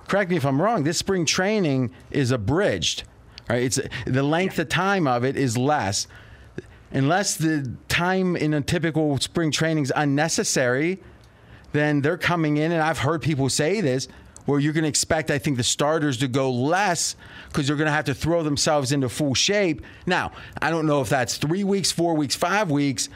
[0.08, 0.84] Correct me if I'm wrong.
[0.84, 3.04] This spring training is abridged.
[3.50, 3.64] Right?
[3.64, 6.08] It's the length of time of it is less.
[6.92, 11.00] Unless the time in a typical spring training is unnecessary,
[11.72, 14.08] then they're coming in, and I've heard people say this,
[14.46, 17.16] where you're going to expect, I think, the starters to go less
[17.48, 19.82] because they're going to have to throw themselves into full shape.
[20.06, 20.32] Now,
[20.62, 23.10] I don't know if that's three weeks, four weeks, five weeks.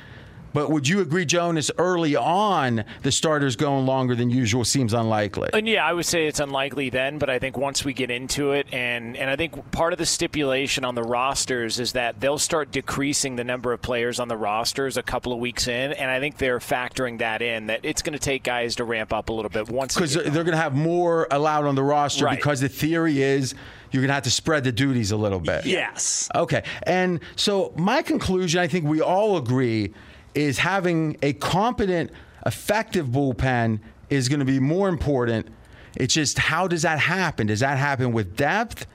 [0.56, 5.50] But would you agree, Jonas, early on, the starters going longer than usual seems unlikely?
[5.52, 8.54] And yeah, I would say it's unlikely then, but I think once we get into
[8.54, 12.38] it, and, and I think part of the stipulation on the rosters is that they'll
[12.38, 16.10] start decreasing the number of players on the rosters a couple of weeks in, and
[16.10, 19.28] I think they're factoring that in, that it's going to take guys to ramp up
[19.28, 19.94] a little bit once.
[19.94, 22.38] Because they're going to have more allowed on the roster Right.
[22.38, 23.56] because the theory is
[23.92, 25.66] you're going to have to spread the duties a little bit.
[25.66, 26.30] Yes.
[26.34, 26.64] Okay.
[26.84, 29.94] And so my conclusion, I think we all agree,
[30.36, 32.12] is having a competent,
[32.46, 35.48] effective bullpen is going to be more important.
[35.96, 37.48] It's just how does that happen?
[37.48, 38.86] Does that happen with depth?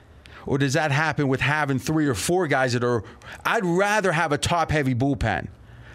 [0.46, 3.04] Or does that happen with having three or four guys that are?
[3.44, 5.48] I'd rather have a top heavy bullpen.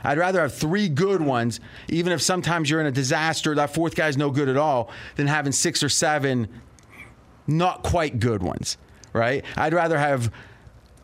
[0.04, 3.96] I'd rather have three good ones, even if sometimes you're in a disaster, that fourth
[3.96, 6.48] guy's no good at all, than having six or seven
[7.48, 8.78] not quite good ones,
[9.14, 9.44] right?
[9.58, 10.32] I'd rather have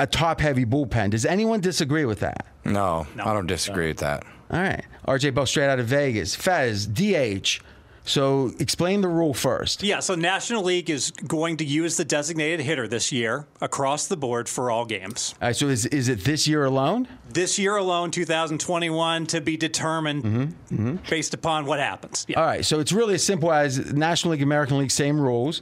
[0.01, 1.11] a top heavy bullpen.
[1.11, 2.47] Does anyone disagree with that?
[2.65, 4.23] No, I don't disagree with that.
[4.49, 4.83] All right.
[5.07, 6.35] RJ Bo straight out of Vegas.
[6.35, 7.59] Fez, DH.
[8.03, 9.83] So explain the rule first.
[9.83, 14.17] Yeah, so National League is going to use the designated hitter this year across the
[14.17, 15.35] board for all games.
[15.39, 17.07] All right, so is, is it this year alone?
[17.29, 22.25] This year alone, 2021, to be determined Mm-hmm, based upon what happens.
[22.27, 22.39] Yeah.
[22.39, 25.61] All right, so it's really as simple as National League, American League, same rules.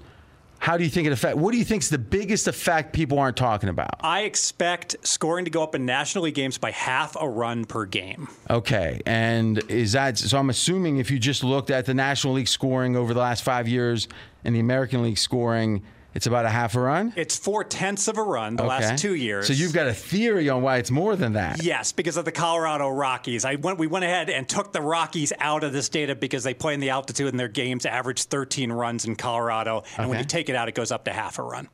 [0.59, 1.37] How do you think it affect?
[1.37, 3.91] What do you think is the biggest effect people aren't talking about?
[4.01, 7.85] I expect scoring to go up in National League games by half a run per
[7.85, 8.27] game.
[8.49, 10.37] Okay, and is that so?
[10.37, 13.67] I'm assuming if you just looked at the National League scoring over the last five
[13.67, 14.09] years
[14.43, 15.81] and the American League scoring,
[16.15, 17.13] it's about a half a run.
[17.15, 18.69] It's four tenths of a run the Okay.
[18.69, 19.47] last two years.
[19.47, 21.63] So you've got a theory on why it's more than that.
[21.63, 23.45] Yes, because of the Colorado Rockies.
[23.45, 23.77] I went.
[23.77, 26.79] We went ahead and took the Rockies out of this data because they play in
[26.79, 29.83] the altitude and their games average 13 runs in Colorado.
[29.97, 31.69] And when you take it out, it goes up to half a run.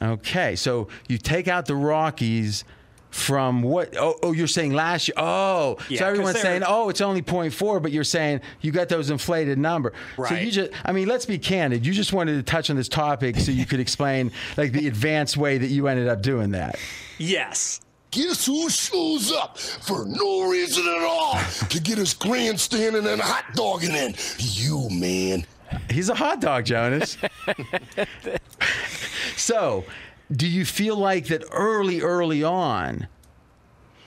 [0.00, 2.64] Okay, so you take out the Rockies
[3.10, 3.96] from what?
[3.96, 5.14] Oh, oh you're saying last year.
[5.16, 8.88] Oh, Yeah, so 'cause everyone's saying, oh, it's only 0.4, but you're saying you got
[8.88, 9.92] those inflated number.
[10.16, 11.86] So you just, I mean, let's be candid.
[11.86, 15.36] You just wanted to touch on this topic so you could explain like the advanced
[15.36, 16.76] way that you ended up doing that.
[17.18, 17.80] Yes.
[18.10, 23.44] Guess who shows up for no reason at all to get us grandstanding and hot
[23.54, 24.14] dogging in?
[24.38, 25.44] You, man.
[25.90, 27.18] He's a hot dog, Jonas.
[29.36, 29.84] so,
[30.30, 33.08] do you feel like that early, early on?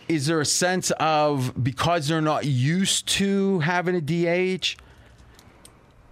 [0.08, 4.76] Is there a sense of because they're not used to having a DH?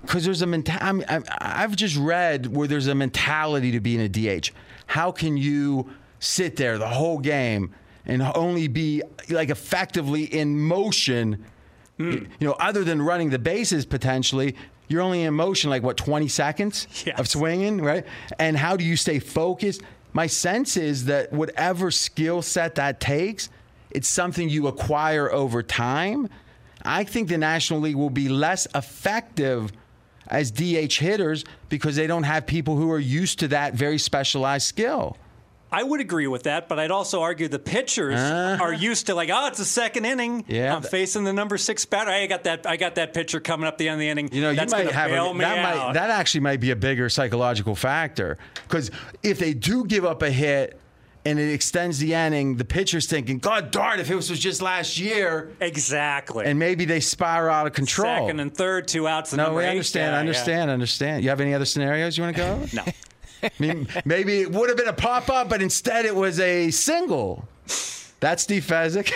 [0.02, 1.06] Because there's a mentality.
[1.40, 4.52] I've just read where there's a mentality to being a DH.
[4.88, 11.46] How can you sit there the whole game and only be like effectively in motion?
[11.98, 12.12] Hmm.
[12.12, 14.56] You know, other than running the bases potentially,
[14.88, 18.06] you're only in motion like what 20 seconds of swinging, right?
[18.40, 19.82] And how do you stay focused?
[20.14, 23.50] My sense is that whatever skill set that takes,
[23.92, 26.30] it's something you acquire over time.
[26.84, 29.72] I think the National League will be less effective
[30.28, 34.68] as DH hitters because they don't have people who are used to that very specialized
[34.68, 35.18] skill.
[35.72, 39.30] I would agree with that, but I'd also argue the pitchers are used to like,
[39.32, 40.40] oh, it's the second inning.
[40.40, 40.54] Uh-huh.
[40.54, 40.76] Yeah.
[40.76, 42.10] I'm facing the number six batter.
[42.10, 42.66] I got that.
[42.66, 44.30] I got that pitcher coming up the end of the inning.
[44.32, 45.36] You know, That's you might have a, that out.
[45.36, 48.90] might that actually might be a bigger psychological factor because
[49.22, 50.80] if they do give up a hit
[51.26, 54.98] and it extends the inning, the pitcher's thinking, "God darn, if this was just last
[54.98, 56.46] year." Exactly.
[56.46, 58.26] And maybe they spiral out of control.
[58.28, 59.32] Second and third, two outs.
[59.32, 60.14] the no, we eight understand.
[60.14, 60.72] guy, understand.
[60.72, 61.24] Understand.
[61.24, 62.66] You have any other scenarios you want to go?
[62.74, 62.84] no.
[63.44, 66.72] I mean, maybe it would have been a pop up, but instead it was a
[66.72, 67.48] single.
[68.20, 69.14] That's Steve Fezzik.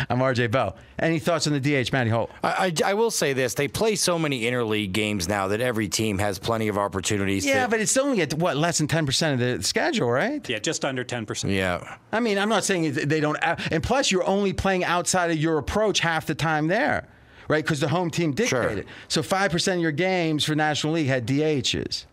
[0.08, 0.76] I'm RJ Bell.
[0.98, 2.30] Any thoughts on the DH, Matty Holt?
[2.42, 5.88] I, I, I will say this: they play so many interleague games now that every
[5.88, 7.44] team has plenty of opportunities.
[7.44, 10.48] Yeah, to, but it's only at what less than ten percent of the schedule, right?
[10.48, 11.52] Yeah, just under ten percent.
[11.52, 11.96] yeah.
[12.12, 13.36] I mean, I'm not saying they don't,
[13.72, 17.08] and plus you're only playing outside of your approach half the time there,
[17.48, 17.64] right?
[17.64, 18.86] Because the home team dictated.
[19.08, 22.04] So five percent of your games for National League had DHs.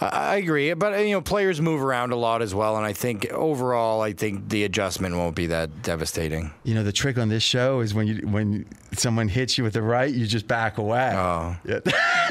[0.00, 2.92] I, I agree, but you know, players move around a lot as well, and I
[2.92, 6.52] think overall, I think the adjustment won't be that devastating.
[6.64, 9.74] You know, the trick on this show is when you when someone hits you with
[9.74, 11.12] the right, you just back away.
[11.14, 11.80] Oh, Yeah.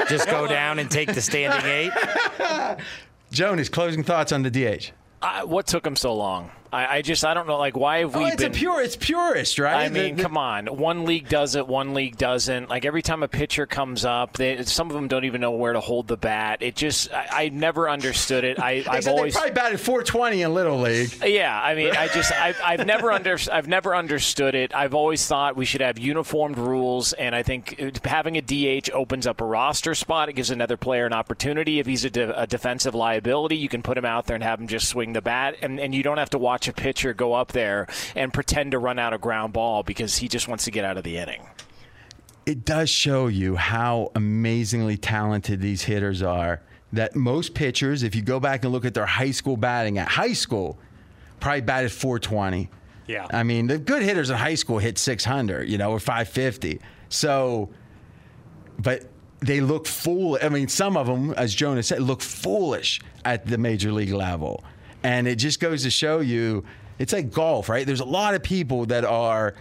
[0.08, 1.92] just go down and take the standing eight.
[3.30, 4.90] Jonas, closing thoughts on the DH.
[5.20, 6.50] Uh, what took him so long?
[6.72, 8.54] I, I just I don't know like why have oh, we oh, it's been a
[8.54, 9.86] pure, it's purist, right?
[9.86, 10.66] I mean, the- come on.
[10.66, 12.68] One league does it, one league doesn't.
[12.68, 15.72] Like every time a pitcher comes up, they, some of them don't even know where
[15.72, 16.62] to hold the bat.
[16.62, 18.58] It just, I, I never understood it.
[18.58, 21.14] I, I've always, they probably batted 420 in little league.
[21.22, 21.60] Uh, yeah.
[21.60, 24.74] I mean, I just, I've, I've never under, I've never understood it.
[24.74, 28.90] I've always thought we should have uniformed rules, and I think uh, having a DH
[28.92, 30.28] opens up a roster spot.
[30.28, 31.78] It gives another player an opportunity.
[31.78, 34.60] If he's a, de- a defensive liability, you can put him out there and have
[34.60, 37.34] him just swing the bat, and, and you don't have to watch a pitcher go
[37.34, 37.86] up there
[38.16, 40.96] and pretend to run out a ground ball because he just wants to get out
[40.96, 41.46] of the inning.
[42.46, 46.62] it does show you how amazingly talented these hitters are.
[46.94, 50.08] That most pitchers, if you go back and look at their high school batting at
[50.08, 50.78] high school,
[51.40, 52.70] probably batted 420.
[53.06, 53.26] Yeah.
[53.30, 56.80] I mean, the good hitters in high school hit 600, you know, or 550.
[57.10, 57.68] So,
[58.78, 59.04] but
[59.40, 60.38] they look fool.
[60.42, 64.64] I mean, some of them, as Jonas said, look foolish at the major league level.
[65.02, 66.64] And it just goes to show you,
[66.98, 67.86] it's like golf, right?
[67.86, 69.54] There's a lot of people that are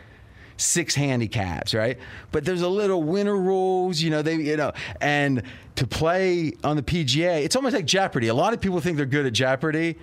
[0.57, 1.97] six handicaps, right?
[2.31, 5.43] But there's a little winner rules, you know, they you know, and
[5.75, 8.27] to play on the PGA, it's almost like Jeopardy.
[8.27, 9.97] A lot of people think they're good at Jeopardy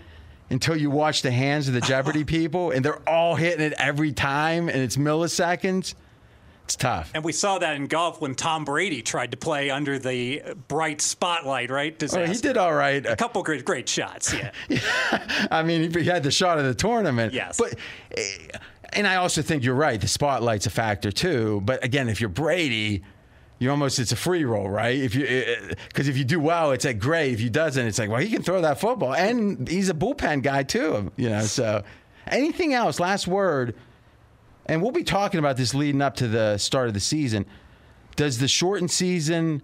[0.50, 4.12] until you watch the hands of the Jeopardy people and they're all hitting it every
[4.12, 5.94] time and it's milliseconds.
[6.64, 7.10] It's tough.
[7.14, 11.02] And we saw that in golf when Tom Brady tried to play under the bright
[11.02, 12.02] spotlight, right?
[12.14, 13.04] Oh, he did all right.
[13.04, 14.50] A couple great, great shots, yeah.
[15.50, 17.34] I mean, he had the shot of the tournament.
[17.34, 17.58] Yes.
[17.58, 17.74] But,
[18.16, 18.58] eh,
[18.94, 20.00] and I also think you're right.
[20.00, 21.60] The spotlight's a factor too.
[21.64, 23.02] But again, if you're Brady,
[23.58, 24.96] you almost it's a free roll, right?
[24.96, 25.26] If you
[25.88, 27.32] because if you do well, it's like great.
[27.32, 30.42] If you doesn't, it's like well, he can throw that football, and he's a bullpen
[30.42, 31.12] guy too.
[31.16, 31.82] You know, so
[32.26, 33.00] anything else?
[33.00, 33.74] Last word.
[34.66, 37.46] And we'll be talking about this leading up to the start of the season.
[38.16, 39.62] Does the shortened season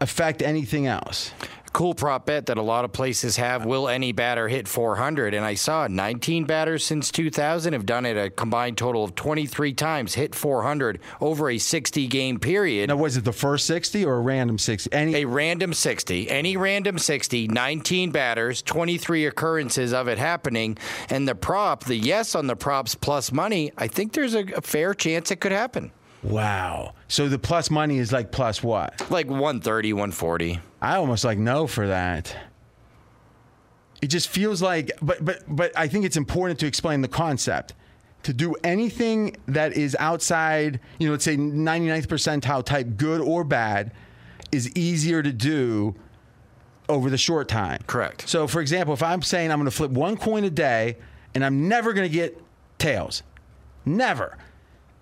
[0.00, 1.32] affect anything else?
[1.72, 3.64] Cool prop bet that a lot of places have.
[3.64, 5.32] Will any batter hit 400?
[5.32, 9.72] And I saw 19 batters since 2000 have done it a combined total of 23
[9.72, 12.88] times, hit 400 over a 60 game period.
[12.88, 14.92] Now, was it the first 60 or a random 60?
[14.92, 20.76] Any a random 60, any random 60, 19 batters, 23 occurrences of it happening,
[21.08, 23.72] and the prop, the yes on the props plus money.
[23.78, 25.90] I think there's a, a fair chance it could happen.
[26.22, 26.94] Wow.
[27.08, 29.10] So the plus money is like plus what?
[29.10, 30.60] Like 130, 140.
[30.82, 32.36] I almost like no for that.
[34.02, 37.74] It just feels like but but but I think it's important to explain the concept.
[38.24, 43.42] To do anything that is outside, you know, let's say 99th percentile type good or
[43.42, 43.92] bad
[44.50, 45.94] is easier to do
[46.88, 47.80] over the short time.
[47.86, 48.28] Correct.
[48.28, 50.98] So for example, if I'm saying I'm going to flip one coin a day
[51.34, 52.40] and I'm never going to get
[52.78, 53.22] tails.
[53.84, 54.36] Never.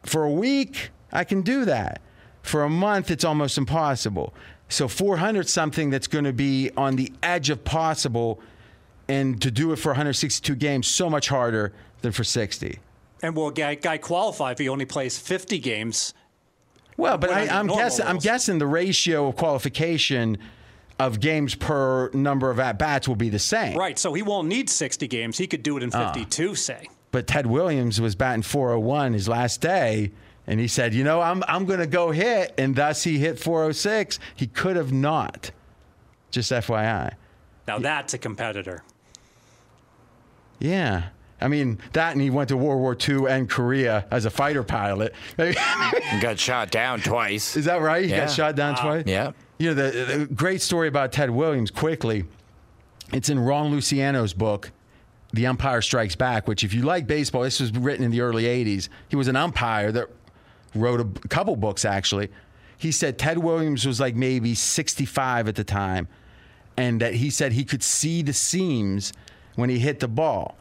[0.02, 2.00] For a week, I can do that.
[2.42, 4.32] For a month, it's almost impossible.
[4.70, 8.40] So 400 something that's going to be on the edge of possible,
[9.08, 12.78] and to do it for 162 games, so much harder than for 60.
[13.22, 16.14] And will a guy, guy qualify if he only plays 50 games?
[16.96, 20.38] Well, but I, I'm, guessing I'm guessing the ratio of qualification
[20.98, 23.76] of games per number of at bats will be the same.
[23.76, 25.36] Right, so he won't need 60 games.
[25.38, 26.12] He could do it in Ah.
[26.12, 26.88] 52, say.
[27.10, 30.12] But Ted Williams was batting 401 his last day,
[30.46, 33.38] and he said, "You know, I'm I'm going to go hit," and thus he hit
[33.38, 34.18] 406.
[34.34, 35.50] He could have not.
[36.30, 37.14] Just FYI.
[37.66, 38.82] Now that's a competitor.
[40.58, 41.04] Yeah.
[41.42, 44.62] I mean, that and he went to World War II and Korea as a fighter
[44.62, 45.14] pilot.
[46.20, 47.56] got shot down twice.
[47.56, 48.04] Is that right?
[48.04, 48.26] He Yeah.
[48.26, 49.04] got shot down twice?
[49.06, 49.32] Yeah.
[49.58, 52.24] You know, the, the great story about Ted Williams, quickly,
[53.12, 54.70] it's in Ron Luciano's book,
[55.32, 58.44] The Umpire Strikes Back, which, if you like baseball, this was written in the early
[58.44, 58.88] 80s.
[59.08, 60.08] He was an umpire that
[60.74, 62.30] wrote a couple books, actually.
[62.76, 66.08] He said Ted Williams was like maybe 65 at the time,
[66.76, 69.12] and that he said he could see the seams
[69.56, 70.56] when he hit the ball.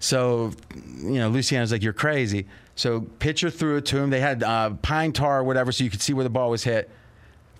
[0.00, 0.52] So,
[0.98, 2.46] you know, Luciano's like, you're crazy.
[2.76, 4.10] So, pitcher threw it to him.
[4.10, 6.62] They had uh, pine tar or whatever, so you could see where the ball was
[6.62, 6.88] hit.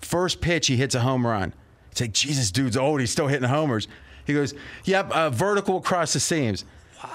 [0.01, 1.53] First pitch, he hits a home run.
[1.91, 3.01] It's like, Jesus, dude's old.
[3.01, 3.89] He's still hitting homers.
[4.25, 4.53] He goes,
[4.85, 6.63] Yep, uh, vertical across the seams.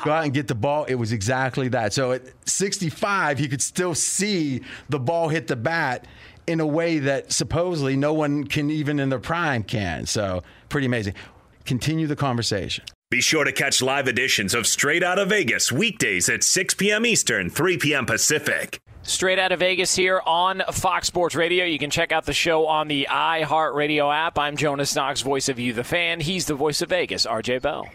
[0.04, 0.84] Go out and get the ball.
[0.84, 1.92] It was exactly that.
[1.92, 6.06] So at 65, he could still see the ball hit the bat
[6.46, 10.06] in a way that supposedly no one can, even in their prime, can.
[10.06, 11.14] So pretty amazing.
[11.64, 12.84] Continue the conversation.
[13.10, 17.06] Be sure to catch live editions of Straight Out of Vegas weekdays at 6 p.m.
[17.06, 18.06] Eastern, 3 p.m.
[18.06, 18.78] Pacific.
[19.02, 21.66] Straight out of Vegas here on Fox Sports Radio.
[21.66, 24.38] You can check out the show on the iHeartRadio app.
[24.38, 26.20] I'm Jonas Knox, voice of You, the fan.
[26.20, 27.86] He's the voice of Vegas, RJ Bell.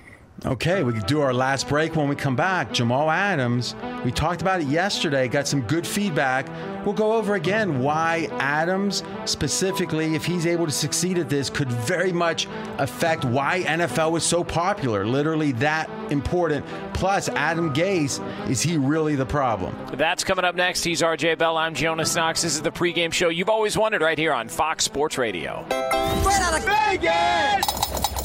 [0.45, 2.71] Okay, we do our last break when we come back.
[2.71, 3.75] Jamal Adams,
[4.05, 6.47] we talked about it yesterday, got some good feedback.
[6.85, 11.69] We'll go over again why Adams, specifically, if he's able to succeed at this, could
[11.69, 15.05] very much affect why NFL was so popular.
[15.05, 16.65] Literally that important.
[16.93, 18.19] Plus, Adam Gase,
[18.49, 19.75] is he really the problem?
[19.93, 20.83] That's coming up next.
[20.83, 21.57] He's RJ Bell.
[21.57, 22.41] I'm Jonas Knox.
[22.41, 25.65] This is the pregame show you've always wanted right here on Fox Sports Radio.
[25.67, 28.18] Straight out of Vegas!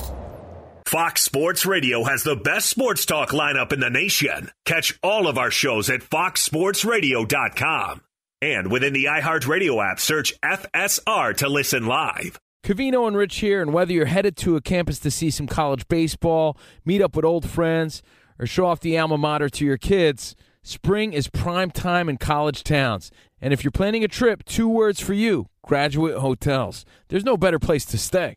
[0.95, 4.53] Fox Sports Radio has the best sports talk lineup in the nation.
[4.65, 8.01] Catch all of our shows at foxsportsradio.com.
[8.41, 12.39] And within the iHeartRadio app, search FSR to listen live.
[12.65, 15.89] Covino and Rich here, and whether you're headed to a campus to see some college
[15.89, 18.01] baseball, meet up with old friends,
[18.39, 22.63] or show off the alma mater to your kids, spring is prime time in college
[22.63, 23.11] towns.
[23.41, 26.85] And if you're planning a trip, two words for you graduate hotels.
[27.09, 28.37] There's no better place to stay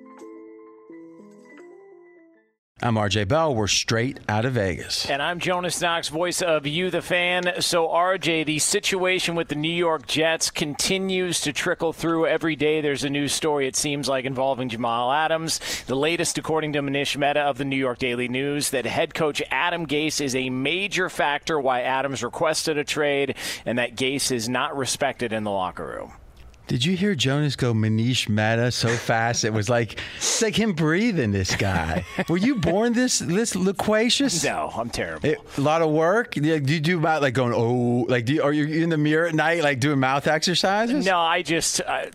[2.83, 3.53] I'm RJ Bell.
[3.53, 5.07] We're straight out of Vegas.
[5.07, 7.61] And I'm Jonas Knox, voice of You, the fan.
[7.61, 12.81] So, RJ, the situation with the New York Jets continues to trickle through every day.
[12.81, 15.59] There's a new story, it seems like, involving Jamal Adams.
[15.85, 19.43] The latest, according to Manish Mehta of the New York Daily News, that head coach
[19.51, 24.49] Adam Gase is a major factor why Adams requested a trade and that Gase is
[24.49, 26.13] not respected in the locker room.
[26.67, 29.43] Did you hear Jonas go Manish Mehta so fast?
[29.43, 31.31] It was like it's like him breathing.
[31.31, 32.05] This guy.
[32.29, 34.43] Were you born this this loquacious?
[34.43, 35.27] No, I'm terrible.
[35.27, 36.31] It, a lot of work.
[36.31, 39.27] Do you do about like going oh like do you, are you in the mirror
[39.27, 41.05] at night like doing mouth exercises?
[41.05, 42.05] No, I just uh,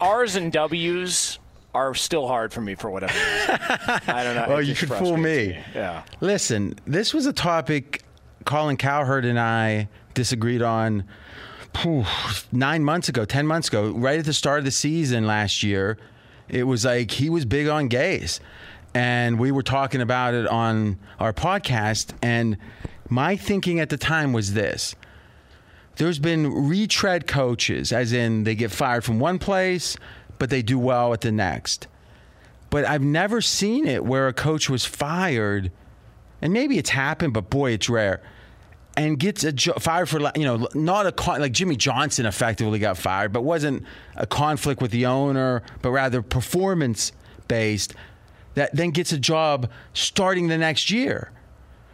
[0.00, 1.38] R's and W's
[1.74, 3.58] are still hard for me for whatever reason.
[4.08, 4.46] I don't know.
[4.48, 5.48] well, you could fool me.
[5.48, 5.58] me.
[5.74, 6.02] Yeah.
[6.20, 8.02] Listen, this was a topic
[8.44, 11.04] Colin Cowherd and I disagreed on
[12.52, 15.98] nine months ago, 10 months ago, right at the start of the season last year,
[16.48, 18.40] it was like he was big on Gase.
[18.92, 22.12] And we were talking about it on our podcast.
[22.22, 22.56] And
[23.08, 24.94] my thinking at the time was this
[25.96, 29.96] there's been retread coaches, as in they get fired from one place,
[30.38, 31.86] but they do well at the next.
[32.70, 35.70] But I've never seen it where a coach was fired,
[36.40, 38.22] and maybe it's happened, but boy, it's rare
[38.96, 42.78] and gets a jo- fired for you know not a con- like Jimmy Johnson effectively
[42.78, 43.84] got fired, but wasn't
[44.16, 47.12] a conflict with the owner, but rather performance
[47.48, 47.94] based.
[48.54, 51.30] That then gets a job starting the next year,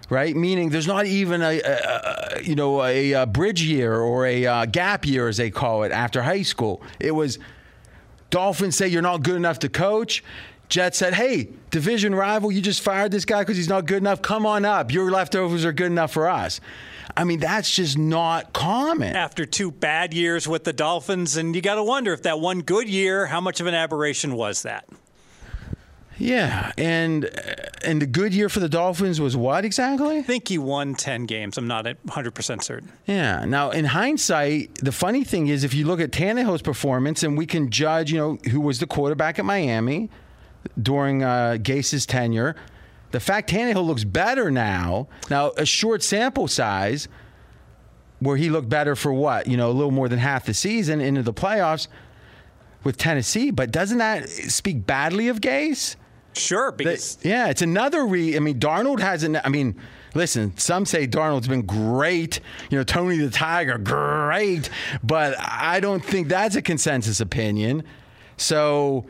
[0.09, 0.35] right?
[0.35, 4.47] Meaning there's not even a, a, a you know a, a bridge year or a
[4.47, 6.83] uh, gap year as they call it after high school.
[6.99, 7.39] It was
[8.31, 10.25] Dolphins say you're not good enough to coach.
[10.69, 14.23] Jets said, hey, division rival, you just fired this guy because he's not good enough.
[14.23, 14.93] Come on up.
[14.93, 16.61] Your leftovers are good enough for us.
[17.17, 19.17] I mean, that's just not common.
[19.17, 22.61] After two bad years with the Dolphins, and you got to wonder if that one
[22.61, 24.87] good year, how much of an aberration was that?
[26.19, 27.55] Yeah, and uh,
[27.85, 30.19] and the good year for the Dolphins was what exactly?
[30.19, 31.59] I think he won 10 games.
[31.59, 32.91] I'm not 100% certain.
[33.07, 33.45] Yeah.
[33.45, 37.45] Now, in hindsight, the funny thing is if you look at Tannehill's performance and we
[37.45, 40.11] can judge, you know, who was the quarterback at Miami
[40.81, 42.57] during uh, Gase's tenure,
[43.13, 47.09] the fact Tannehill looks better now, now a short sample size
[48.19, 51.01] where he looked better for what, you know, a little more than half the season
[51.01, 51.87] into the playoffs
[52.83, 55.97] with Tennessee, but doesn't that speak badly of Gase?
[56.35, 58.37] Sure, because the, yeah, it's another re.
[58.37, 59.39] I mean, Darnold hasn't.
[59.45, 59.75] I mean,
[60.15, 62.41] listen, some say Darnold's been great.
[62.71, 64.69] You know, Tony the Tiger, great,
[65.03, 67.85] but I don't think that's a consensus opinion.
[68.37, 69.07] So.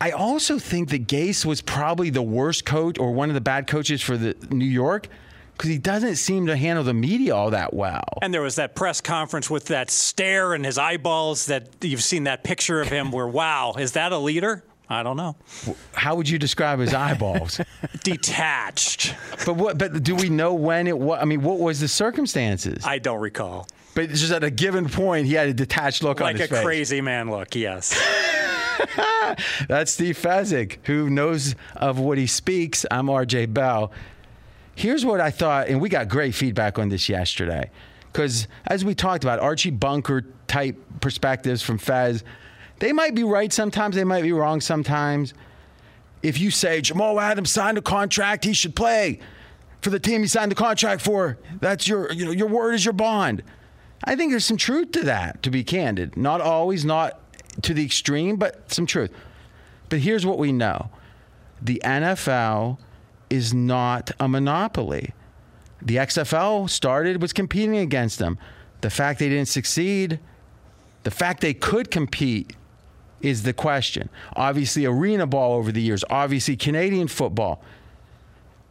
[0.00, 3.66] I also think that Gase was probably the worst coach or one of the bad
[3.66, 5.08] coaches for the New York
[5.52, 8.18] because he doesn't seem to handle the media all that well.
[8.22, 12.24] And there was that press conference with that stare in his eyeballs that you've seen
[12.24, 14.64] that picture of him where, wow, is that a leader?
[14.88, 15.36] I don't know.
[15.92, 17.60] How would you describe his eyeballs?
[18.02, 19.14] Detached.
[19.44, 19.78] But what?
[19.78, 21.18] But do we know when it was?
[21.20, 22.82] I mean, what was the circumstances?
[22.84, 23.68] I don't recall.
[23.94, 26.52] But just at a given point, he had a detached look like on his face.
[26.52, 27.54] Like a crazy man look.
[27.54, 27.94] Yes.
[29.68, 32.86] That's Steve Fezzik, who knows of what he speaks.
[32.90, 33.92] I'm RJ Bell.
[34.74, 37.70] Here's what I thought, and we got great feedback on this yesterday.
[38.12, 42.24] Because as we talked about, Archie Bunker type perspectives from Fez,
[42.78, 45.34] they might be right sometimes, they might be wrong sometimes.
[46.22, 49.20] If you say Jamal Adams signed a contract, he should play
[49.80, 51.38] for the team he signed the contract for.
[51.60, 53.42] That's your, you know, your word is your bond.
[54.04, 56.16] I think there's some truth to that, to be candid.
[56.16, 57.20] Not always, not
[57.62, 59.10] to the extreme, but some truth.
[59.88, 60.90] But here's what we know
[61.60, 62.78] the NFL
[63.28, 65.12] is not a monopoly.
[65.82, 68.38] The XFL started, was competing against them.
[68.80, 70.18] The fact they didn't succeed,
[71.02, 72.54] the fact they could compete
[73.22, 74.08] is the question.
[74.34, 77.62] Obviously, arena ball over the years, obviously, Canadian football.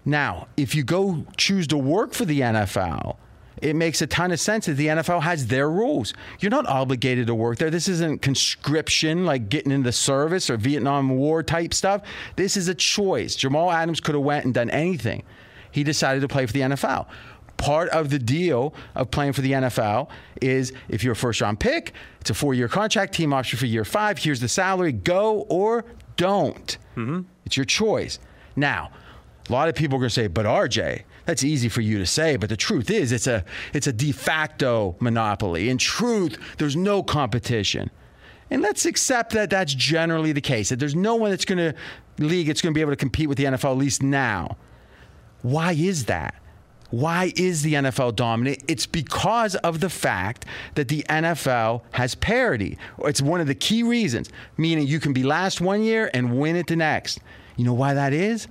[0.05, 3.17] Now, if you go choose to work for the NFL,
[3.61, 6.13] it makes a ton of sense that the NFL has their rules.
[6.39, 7.69] You're not obligated to work there.
[7.69, 12.01] This isn't conscription like getting in the service or Vietnam War type stuff.
[12.35, 13.35] This is a choice.
[13.35, 15.23] Jamal Adams could have went and done anything.
[15.71, 17.07] He decided to play for the NFL.
[17.57, 20.09] Part of the deal of playing for the NFL
[20.41, 23.65] is if you're a first round pick, it's a four year contract, team option for
[23.65, 24.17] year five.
[24.17, 24.93] Here's the salary.
[24.93, 25.83] Go or
[26.15, 26.77] don't.
[26.95, 27.21] Mm-hmm.
[27.45, 28.19] It's your choice.
[28.55, 28.91] Now,
[29.49, 32.07] a lot of people are going to say, but RJ, that's easy for you to
[32.07, 35.69] say, but the truth is it's a it's a de facto monopoly.
[35.69, 37.91] In truth, there's no competition.
[38.49, 40.69] And let's accept that that's generally the case.
[40.69, 41.75] That there's no one that's going to
[42.17, 44.57] league that's going to be able to compete with the NFL at least now.
[45.43, 46.33] Why is that?
[46.89, 48.63] Why is the NFL dominant?
[48.67, 52.79] It's because of the fact that the NFL has parity.
[53.05, 56.55] It's one of the key reasons, meaning you can be last one year and win
[56.55, 57.19] it the next.
[57.55, 58.47] You know why that is?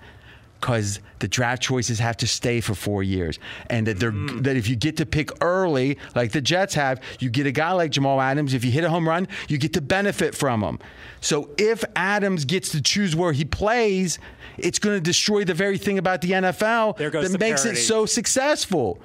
[0.61, 3.38] Because the draft choices have to stay for four years,
[3.70, 4.42] and that they're mm.
[4.42, 7.72] that if you get to pick early, like the Jets have, you get a guy
[7.72, 8.54] like Jamal Adams.
[8.54, 10.78] If you hit a home run, you get to benefit from him.
[11.20, 14.18] So if Adams gets to choose where he plays,
[14.56, 17.80] it's going to destroy the very thing about the NFL that makes parity.
[17.80, 19.00] it so successful.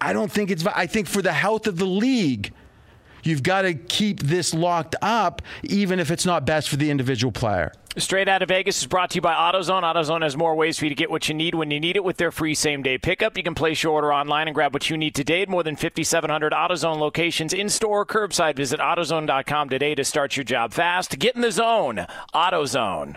[0.00, 0.66] I don't think it's.
[0.66, 2.52] I think for the health of the league.
[3.24, 7.30] You've got to keep this locked up, even if it's not best for the individual
[7.30, 7.72] player.
[7.98, 9.82] Straight out of Vegas is brought to you by AutoZone.
[9.82, 12.04] AutoZone has more ways for you to get what you need when you need it
[12.04, 13.36] with their free same day pickup.
[13.36, 15.76] You can place your order online and grab what you need today at more than
[15.76, 18.56] 5,700 AutoZone locations in store or curbside.
[18.56, 21.18] Visit AutoZone.com today to start your job fast.
[21.18, 22.06] Get in the zone.
[22.34, 23.16] AutoZone.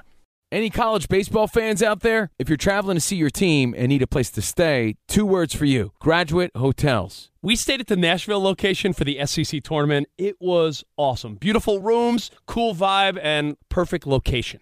[0.52, 2.32] Any college baseball fans out there?
[2.38, 5.56] If you're traveling to see your team and need a place to stay, two words
[5.56, 7.32] for you graduate hotels.
[7.42, 10.08] We stayed at the Nashville location for the SEC tournament.
[10.18, 11.36] It was awesome.
[11.36, 14.62] Beautiful rooms, cool vibe, and perfect location.